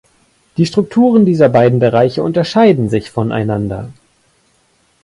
Die 0.57 0.65
Strukturen 0.65 1.27
dieser 1.27 1.47
beiden 1.47 1.77
Bereiche 1.77 2.23
unterscheiden 2.23 2.89
sich 2.89 3.11
voneinander. 3.11 3.91